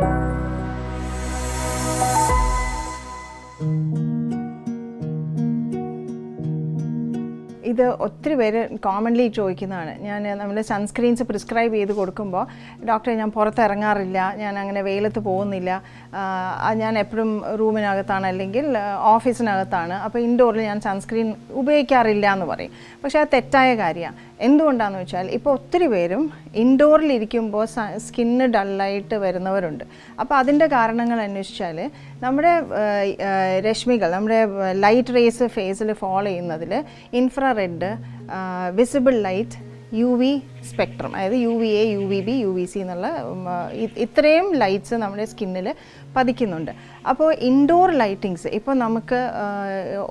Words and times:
Música 0.00 0.57
ഇത് 7.78 7.86
ഒത്തിരി 8.04 8.34
പേര് 8.40 8.60
കോമൺലി 8.84 9.24
ചോദിക്കുന്നതാണ്. 9.38 9.92
ഞാൻ 10.06 10.22
നമ്മൾ 10.40 10.56
സൺസ്ക്രീൻസ് 10.70 11.24
പ്രിസ്ക്രൈബ് 11.28 11.74
ചെയ്ത് 11.78 11.92
കൊടുക്കുമ്പോൾ 11.98 12.44
ഡോക്ടറെ 12.88 13.14
ഞാൻ 13.20 13.30
പുറത്തിറങ്ങാറില്ല. 13.36 14.18
ഞാൻ 14.42 14.54
അങ്ങനെ 14.62 14.80
വെയിലത്ത് 14.88 15.20
പോകുന്നില്ല. 15.28 15.70
ഞാൻ 16.82 16.92
എപ്പോഴും 17.02 17.30
റൂമിനകത്താണ് 17.60 18.26
അല്ലെങ്കിൽ 18.32 18.66
ഓഫീസിനകത്താണ്. 19.14 19.96
അപ്പോൾ 20.06 20.20
ഇൻഡോറിൽ 20.28 20.62
ഞാൻ 20.70 20.80
സൺസ്ക്രീൻ 20.88 21.28
ഉപയോഗിക്കാറില്ല 21.62 22.26
എന്ന് 22.36 22.48
പറയും. 22.52 22.72
പക്ഷേ 23.04 23.20
അത് 23.24 23.30
തെറ്റായ 23.36 23.70
കാര്യമാണ് 23.82 24.26
എന്തുകൊണ്ടാണെന്ന് 24.46 24.98
വെച്ചാൽ 25.02 25.26
ഇപ്പോൾ 25.36 25.52
ഒത്തിരി 25.58 25.86
പേരും 25.92 26.24
ഇൻഡോറിൽ 26.62 27.10
ഇരിക്കുമ്പോൾ 27.16 27.64
സ്കിന്ന് 28.04 28.44
ഡള്ളായിട്ട് 28.54 29.16
വരുന്നവരുണ്ട്. 29.24 29.84
അപ്പോൾ 30.20 30.36
അതിന്റെ 30.40 30.66
കാരണങ്ങൾ 30.74 31.18
അന്വേഷിച്ചാൽ 31.24 31.78
നമ്മുടെ 32.24 32.52
രശ്മികൾ 33.66 34.08
നമ്മുടെ 34.16 34.38
ലൈറ്റ് 34.84 35.14
റേസ് 35.16 35.46
ഫേസിൽ 35.56 35.90
ഫോളോ 36.02 36.28
ചെയ്യുന്നതിൽ 36.28 36.72
infrared 37.68 37.90
visible 38.80 39.16
light 39.30 39.66
U 39.98 40.08
V 40.20 40.30
spectrum 40.70 41.12
അതായത് 41.16 41.36
U 41.44 41.52
V 41.60 41.68
A 41.80 41.84
U 41.92 42.02
V 42.08 42.18
B 42.26 42.32
U 42.42 42.50
V 42.56 42.64
C 42.72 42.78
എന്നുള്ള 42.84 43.08
ഇത്രയും 44.04 44.46
ലൈറ്റ്സ് 44.62 44.96
നമ്മുടെ 45.02 45.24
സ്കിന്നിൽ 45.30 45.68
പതിക്കുന്നുണ്ട്. 46.16 46.72
അപ്പോൾ 47.10 47.28
ഇൻഡോർ 47.50 47.90
ലൈറ്റിങ്സ് 48.02 48.48
ഇപ്പോൾ 48.58 48.74
നമുക്ക് 48.82 49.20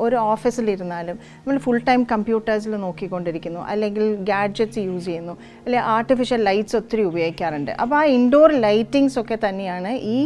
ഒരു 0.06 0.18
ഓഫീസിലിരുന്നാലും 0.34 1.18
നമ്മൾ 1.38 1.60
ഫുൾ 1.66 1.80
ടൈം 1.90 2.04
കമ്പ്യൂട്ടേഴ്സിൽ 2.14 2.76
നോക്കിക്കൊണ്ടിരിക്കുന്നു. 2.88 3.62
അല്ലെങ്കിൽ 3.72 4.06
ഗാഡ്ജറ്റ്സ് 4.32 4.84
യൂസ് 4.88 5.06
ചെയ്യുന്നു. 5.10 5.36
അല്ലെങ്കിൽ 5.64 5.90
ആർട്ടിഫിഷ്യൽ 5.98 6.44
ലൈറ്റ്സ് 6.50 6.78
ഒത്തിരി 6.82 7.06
ഉപയോഗിക്കാറുണ്ട്. 7.12 7.74
അപ്പോൾ 7.84 7.98
ആ 8.02 8.04
ഇൻഡോർ 8.18 8.52
ലൈറ്റിങ്സ് 8.68 9.20
ഒക്കെ 9.24 9.40
തന്നെയാണ് 9.48 9.92
ഈ 10.18 10.20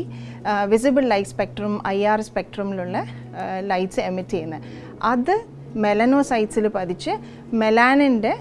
visible 0.74 1.06
light 1.14 1.32
spectrum 1.36 1.74
I 1.96 1.98
R 2.14 2.22
സ്പെക്ട്രമിലുള്ള 2.30 3.06
lights 3.72 4.02
emit 4.10 4.36
ചെയ്യുന്നത്. 4.36 4.64
അത് 5.14 5.36
മെലനോസൈറ്റ്സിൽ 5.76 6.68
പതിച്ച് 6.68 7.12
മെലാനിന്റെ 7.54 8.34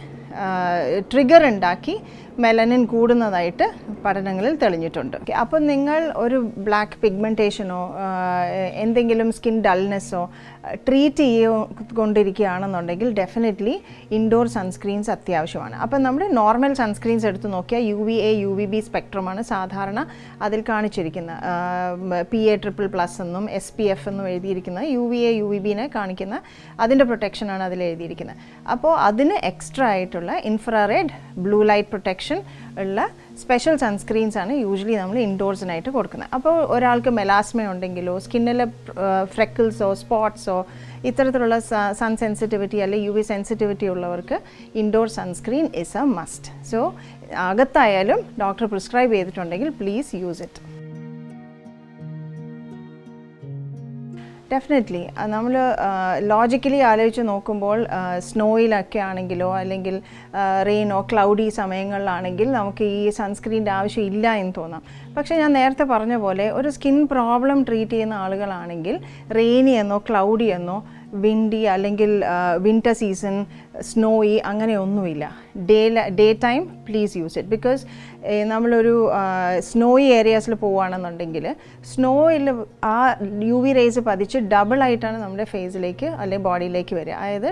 ട്രിഗർ 1.12 1.46
ഉണ്ടാക്കി 1.46 1.94
മെലനിൻ 2.44 2.82
കൂടുന്നതായിട്ട് 2.92 3.66
പഠനങ്ങളിൽ 4.04 4.54
തെളിഞ്ഞിട്ടുണ്ട്. 4.62 5.16
അപ്പം 5.42 5.62
നിങ്ങൾ 5.72 6.00
ഒരു 6.24 6.38
ബ്ലാക്ക് 6.66 6.98
പിഗ്മെന്റേഷനോ 7.02 7.80
എന്തെങ്കിലും 8.84 9.28
സ്കിൻ 9.38 9.56
ഡൾനെസ്സോ 9.66 10.22
ട്രീറ്റ് 10.86 11.24
ചെയ്തുകൊണ്ടിരിക്കുകയാണെന്നുണ്ടെങ്കിൽ 11.28 13.08
ഡെഫിനറ്റ്ലി 13.20 13.74
ഇൻഡോർ 14.16 14.46
സൺസ്ക്രീൻസ് 14.56 15.10
അത്യാവശ്യമാണ്. 15.14 15.76
അപ്പം 15.84 16.00
നമ്മുടെ 16.06 16.26
നോർമൽ 16.40 16.72
സൺസ്ക്രീൻസ് 16.82 17.26
എടുത്ത് 17.30 17.48
നോക്കിയാൽ 17.56 17.82
U 17.90 17.98
V 18.08 18.16
A 18.28 18.30
U 18.42 18.50
V 18.58 18.66
B 18.74 18.80
സ്പെക്ട്രമാണ് 18.88 19.42
സാധാരണ 19.52 20.00
അതിൽ 20.46 20.60
കാണിച്ചിരിക്കുന്നത് 20.70 21.38
പി 22.32 22.40
എ 22.52 22.56
ട്രിപ്പിൾ 22.64 22.88
പ്ലസ് 22.94 23.18
എന്നും 23.26 23.44
എസ് 23.60 23.72
പി 23.78 23.86
എഫ് 23.94 24.06
എന്നും 24.12 24.26
എഴുതിയിരിക്കുന്നത് 24.32 24.86
U 24.96 25.04
V 25.12 25.20
A 25.30 25.32
U 25.40 25.46
V 25.52 25.60
ബിനെ 25.68 25.86
കാണിക്കുന്ന 25.96 26.38
അതിന്റെ 26.84 27.06
പ്രൊട്ടക്ഷനാണ് 27.10 27.64
അതിൽ 27.68 27.80
എഴുതിയിരിക്കുന്നത്. 27.88 28.36
അപ്പോൾ 28.74 28.94
അതിന് 29.08 29.38
എക്സ്ട്രാ 29.52 29.88
ആയിട്ടുള്ള 29.94 30.32
ഇൻഫ്രാറെഡ് 30.52 31.12
ബ്ലൂ 31.46 31.60
ലൈറ്റ് 31.72 31.90
പ്രൊട്ടക്ഷൻ 31.94 32.29
ഉള്ള 32.82 33.00
സ്പെഷ്യൽ 33.42 33.76
സൺസ്ക്രീൻസ് 33.84 34.38
ആണ് 34.42 34.52
യൂഷ്വലി 34.64 34.96
നമ്മൾ 35.00 35.18
ഇൻഡോർസിനായിട്ട് 35.26 35.90
കൊടുക്കുന്നത്. 35.96 36.30
അപ്പോൾ 36.36 36.56
ഒരാൾക്ക് 36.76 37.10
മെലാസ്മ 37.20 37.66
ഉണ്ടെങ്കിലോ 37.72 38.14
സ്കിന്നിലെ 38.26 38.66
ഫ്രെക്കിൾസോ 39.34 39.90
സ്പോട്ട്സോ 40.02 40.58
ഇത്തരത്തിലുള്ള 41.10 41.58
സൺ 42.00 42.14
സെൻസിറ്റിവിറ്റി 42.22 42.80
അല്ലെങ്കിൽ 42.86 43.08
യു 43.08 43.14
വി 43.18 43.24
സെൻസിറ്റിവിറ്റി 43.32 43.86
ഉള്ളവർക്ക് 43.94 44.38
indoor 44.82 45.08
sunscreen 45.18 45.68
is 45.84 45.96
a 46.02 46.04
must 46.18 46.50
so 46.72 46.80
അകത്തായാലും 47.48 48.20
doctor 48.42 48.66
prescribe 48.74 49.12
ചെയ്തിട്ടുണ്ടെങ്കിൽ 49.16 49.70
പ്ലീസ് 49.80 50.22
യൂസ് 50.24 50.42
ഇറ്റ് 50.48 50.69
ഡെഫിനറ്റ്ലി 54.52 55.00
നമ്മൾ 55.26 55.54
ലോജിക്കലി 56.32 56.78
ആലോചിച്ച് 56.90 57.22
നോക്കുമ്പോൾ 57.28 57.78
സ്നോയിലൊക്കെ 58.28 58.98
ആണെങ്കിലോ 58.98 59.50
അല്ലെങ്കിൽ 59.56 59.96
റെയിനോ 60.68 60.98
ക്ലൗഡി 61.12 61.48
സമയങ്ങളിലാണെങ്കിൽ 61.48 62.48
നമുക്ക് 62.52 62.84
ഈ 62.84 63.10
സൺസ്ക്രീന്റെ 63.10 63.70
ആവശ്യം 63.70 64.04
ഇല്ല 64.04 64.32
എന്ന് 64.42 64.54
തോന്നാം. 64.56 64.82
പക്ഷേ 65.16 65.36
ഞാൻ 65.36 65.52
നേരത്തെ 65.52 65.84
പറഞ്ഞ 65.84 66.16
പോലെ 66.16 66.50
ഒരു 66.50 66.68
സ്കിൻ 66.68 66.98
പ്രോബ്ലം 67.06 67.60
ട്രീറ്റ് 67.68 67.90
ചെയ്യുന്ന 67.90 68.14
ആളുകളാണെങ്കിൽ 68.24 68.96
റെയിനി 69.38 69.70
എന്നോ 69.70 69.98
ക്ലൗഡി 69.98 70.44
എന്നോ 70.58 70.78
വിൻഡി 71.12 71.62
അല്ലെങ്കിൽ 71.64 72.24
വിന്റർ 72.58 72.92
സീസൺ 72.92 73.46
സ്നോയി 73.80 74.36
അങ്ങനെയൊന്നുമില്ല 74.36 75.32
day 75.70 76.08
day 76.18 76.32
time 76.32 76.84
please 76.88 77.16
use 77.16 77.38
it 77.38 77.48
because 77.48 77.86
നമ്മളൊരു 78.44 79.10
സ്നോയി 79.58 80.04
ഏരിയാസിൽ 80.04 80.54
പോവുകയാണെന്നുണ്ടെങ്കിൽ 80.54 81.54
സ്നോയിൽ 81.94 82.66
ആ 82.84 83.16
യു 83.42 83.54
വി 83.54 83.72
റേസ് 83.72 84.00
പതിച്ച് 84.00 84.38
ഡബിൾ 84.38 84.82
ആയിട്ടാണ് 84.82 85.22
നമ്മുടെ 85.22 85.44
ഫേസിലേക്ക് 85.44 86.06
അല്ലെങ്കിൽ 86.06 86.44
ബോഡിയിലേക്ക് 86.44 86.94
വരിക. 86.94 87.12
അതായത് 87.12 87.48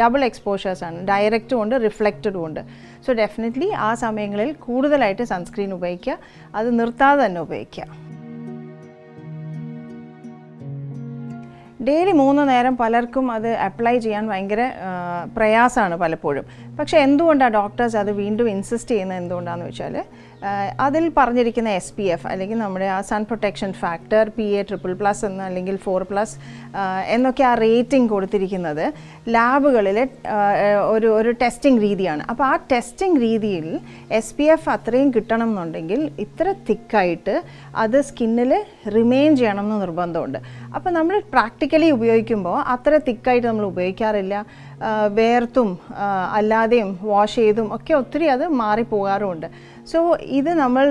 ഡബിൾ 0.00 0.24
എക്സ്പോഷേഴ്സ് 0.24 0.84
ആണ്. 0.84 1.06
ഡയറക്റ്റും 1.08 1.62
ഉണ്ട് 1.62 1.76
റിഫ്ലക്റ്റഡും 1.84 2.46
ഉണ്ട് 2.46 2.60
സോ 3.06 3.12
ഡെഫിനറ്റ്ലി 3.12 3.66
ആ 3.66 3.94
സമയങ്ങളിൽ 3.94 4.52
കൂടുതലായിട്ട് 4.52 5.22
സൺസ്ക്രീൻ 5.22 5.72
ഉപയോഗിക്കുക. 5.72 6.18
അത് 6.54 6.80
നിർത്താതെ 6.80 7.26
തന്നെ 7.26 7.40
ഉപയോഗിക്കുക. 7.40 8.09
ഡെയിലി 11.80 12.12
മൂന്ന് 12.12 12.42
നേരം 12.48 12.74
പലർക്കും 12.76 13.26
അത് 13.32 13.48
അപ്ലൈ 13.60 13.92
ചെയ്യാൻ 13.98 14.24
ഭയങ്കര 14.28 14.62
പ്രയാസമാണ് 15.36 15.96
പലപ്പോഴും. 16.04 16.44
പക്ഷേ 16.78 16.98
എന്തുകൊണ്ടാണ് 17.06 17.54
ഡോക്ടേഴ്സ് 17.60 17.96
അത് 18.02 18.10
വീണ്ടും 18.22 18.48
ഇൻസിസ്റ്റ് 18.56 18.92
ചെയ്യുന്നത് 18.94 19.20
എന്തുകൊണ്ടാണെന്ന് 19.22 19.68
വെച്ചാൽ 19.70 19.96
അതിൽ 20.84 21.04
പറഞ്ഞിരിക്കുന്ന 21.16 21.70
എസ് 21.78 21.92
പി 21.96 22.04
എഫ് 22.12 22.26
അല്ലെങ്കിൽ 22.28 22.58
നമ്മുടെ 22.62 22.86
ആ 22.96 22.98
sun 23.08 23.22
protection 23.30 23.70
factor 23.80 24.24
P 24.36 24.46
A 24.58 24.60
triple 24.68 24.92
plus 25.00 25.22
എന്ന് 25.28 25.42
അല്ലെങ്കിൽ 25.46 25.76
ഫോർ 25.86 26.02
പ്ലസ് 26.10 26.34
എന്നൊക്കെ 27.14 27.44
ആ 27.48 27.50
റേറ്റിംഗ് 27.64 28.08
കൊടുത്തിരിക്കുന്നത് 28.14 28.84
ലാബുകളിൽ 29.34 29.98
ഒരു 30.94 31.08
ഒരു 31.18 31.32
ടെസ്റ്റിംഗ് 31.42 31.82
രീതിയാണ്. 31.86 32.22
അപ്പോൾ 32.30 32.46
ആ 32.52 32.54
ടെസ്റ്റിംഗ് 32.72 33.20
രീതിയിൽ 33.26 33.66
എസ് 34.20 34.34
പി 34.38 34.46
എഫ് 34.54 34.70
അത്രയും 34.76 35.10
കിട്ടണം 35.16 35.46
എന്നുണ്ടെങ്കിൽ 35.48 36.00
ഇത്ര 36.26 36.54
തിക്കായിട്ട് 36.70 37.36
അത് 37.84 37.98
സ്കിന്നിൽ 38.10 38.54
റിമെയിൻ 38.96 39.30
ചെയ്യണം 39.42 39.64
എന്ന് 39.66 39.78
നിർബന്ധമുണ്ട്. 39.84 40.40
അപ്പോൾ 40.76 40.90
നമ്മൾ 40.98 41.16
പ്രാക്ടിക്കലി 41.36 41.90
ഉപയോഗിക്കുമ്പോൾ 41.98 42.58
അത്ര 42.76 43.00
തിക്കായിട്ട് 43.10 43.48
നമ്മൾ 43.50 43.66
ഉപയോഗിക്കാറില്ല. 43.72 44.36
വേർത്തും 45.18 45.70
അല്ലാതെയും 46.38 46.90
വാഷ് 47.10 47.36
ചെയ്തും 47.42 47.68
ഒക്കെ 47.76 47.92
ഒത്തിരി 47.94 48.26
അത് 48.34 48.44
മാറിപ്പോകാറുമുണ്ട്. 48.62 49.46
സോ 49.90 49.98
ഇത് 50.38 50.48
നമ്മൾ 50.60 50.86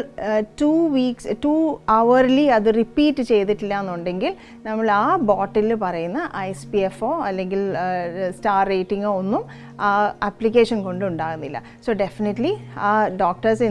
ടു 0.61 0.69
വീക്സ് 0.95 1.35
ടു 1.45 1.53
അവർലി 1.89 2.45
അത് 2.57 2.69
റിപ്പീറ്റ് 2.79 3.23
ചെയ്തിട്ടില്ല 3.31 3.73
എന്നുണ്ടെങ്കിൽ 3.81 4.31
നമ്മൾ 4.67 4.87
ആ 4.91 5.15
ബോട്ടിലിൽ 5.31 5.73
പറയുന്ന 5.83 6.19
എസ് 6.53 6.67
പി 6.71 6.79
എഫോ 6.89 7.11
അല്ലെങ്കിൽ 7.27 7.61
സ്റ്റാർ 8.37 8.61
റേറ്റിങ്ങോ 8.73 9.11
ഒന്നും 9.21 9.43
ആ 9.79 9.89
ആപ്ലിക്കേഷൻ 10.29 10.79
കൊണ്ട് 10.83 11.05
ഉണ്ടാകുന്നില്ല. 11.05 11.61
സോ 11.85 11.93
ഡെഫിനറ്റ്ലി 12.03 12.53
ആ 12.89 12.91
ഡോക്ടേഴ്സ് 13.23 13.63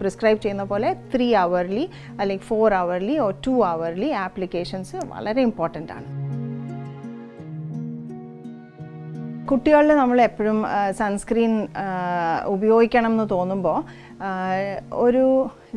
പ്രിസ്ക്രൈബ് 0.00 0.40
ചെയ്യുന്ന 0.46 0.66
പോലെ 0.74 0.90
ത്രീ 1.14 1.28
അവർലി 1.44 1.84
അല്ലെങ്കിൽ 2.20 2.46
four 2.52 2.74
hourly 2.82 3.16
or 3.26 3.34
two 3.46 3.56
hourly 3.74 4.10
applications 4.26 4.96
വളരെ 5.14 5.42
ഇമ്പോർട്ടന്റ് 5.48 5.92
ആണ്. 5.98 6.17
കുട്ടികളിൽ 9.50 9.92
നമ്മൾ 9.94 10.18
എപ്പോഴും 10.20 10.58
സൺസ്ക്രീൻ 10.98 11.52
ഉപയോഗിക്കണം 12.46 13.12
എന്ന് 13.12 13.26
തോന്നുമ്പോൾ 13.30 13.78
ഒരു 15.04 15.24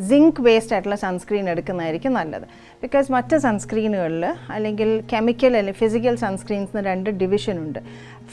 സിങ്ക് 0.09 0.39
വേസ്റ്റ് 0.45 0.73
ആയിട്ടുള്ള 0.73 0.97
സൺസ്ക്രീൻ 1.03 1.45
എടുക്കുന്നതായിരിക്കും 1.53 2.13
നല്ലത്. 2.19 2.45
ബിക്കോസ് 2.83 3.07
മറ്റ് 3.15 3.35
സൺസ്ക്രീനുകളിൽ 3.45 4.23
അല്ലെങ്കിൽ 4.55 4.89
കെമിക്കൽ 5.11 5.51
അല്ലെങ്കിൽ 5.57 5.79
ഫിസിക്കൽ 5.81 6.15
സൺസ്ക്രീൻസിന് 6.23 6.81
രണ്ട് 6.89 7.09
ഡിവിഷൻ 7.21 7.55
ഉണ്ട്. 7.65 7.79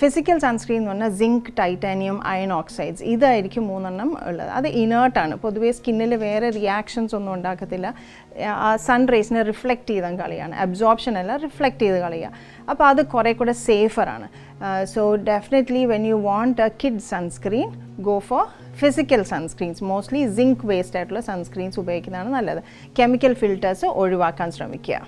ഫിസിക്കൽ 0.00 0.38
സൺസ്ക്രീൻ 0.44 0.78
എന്ന് 0.80 0.90
പറഞ്ഞാൽ 0.90 1.12
സിങ്ക് 1.20 1.48
ടൈറ്റാനിയം 1.60 2.18
അയൺ 2.32 2.52
ഓക്സൈഡ്സ് 2.58 3.02
ഇതായിരിക്കും 3.12 3.64
മൂന്നെണ്ണം 3.70 4.10
ഉള്ളത്. 4.28 4.50
അത് 4.58 4.68
ഇനേർട്ടാണ് 4.82 5.36
പൊതുവേ 5.44 5.70
സ്കിന്നിൽ 5.78 6.14
വേറെ 6.26 6.50
റിയാക്ഷൻസ് 6.58 7.14
ഒന്നും 7.18 7.32
ഉണ്ടാക്കത്തില്ല. 7.36 7.88
ആ 8.66 8.70
സൺ 8.86 9.02
റേസിനെ 9.14 9.42
റിഫ്ലക്റ്റ് 9.50 9.94
ചെയ്ത 9.94 10.10
കളിയാണ്. 10.22 10.54
അബ്സോർപ്ഷൻ 10.66 11.16
അല്ല 11.22 11.36
റിഫ്ലക്റ്റ് 11.46 11.84
ചെയ്ത് 11.86 11.98
കളിയാണ് 12.06 12.36
അപ്പോൾ 12.70 12.86
അത് 12.92 13.02
കുറേ 13.16 13.32
കൂടെ 13.32 13.56
സേഫറാണ് 13.66 14.28
so 14.94 15.02
definitely 15.32 15.84
when 15.94 16.06
you 16.12 16.16
want 16.30 16.62
a 16.68 16.70
kid 16.84 17.04
sunscreen 17.12 17.68
go 18.08 18.16
for 18.30 18.46
physical 18.80 19.22
sunscreens 19.30 19.84
mostly 19.90 20.20
zinc 20.38 20.64
based 20.70 20.96
ആയിട്ടുള്ള 20.98 21.20
സൺസ്ക്രീൻസ് 21.28 21.78
ഉപയോഗിക്കുന്നതാണ് 21.82 22.30
നല്ലത്. 22.38 22.60
കെമിക്കൽ 22.98 23.32
ഫിൽറ്റേഴ്സ് 23.40 23.86
ഒഴിവാക്കാൻ 24.02 24.50
ശ്രമിക്കുക. 24.56 25.00